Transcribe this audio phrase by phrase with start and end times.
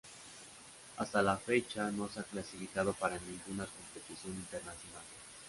[0.97, 5.03] Hasta la fecha no se ha clasificado para ninguna competición internacional.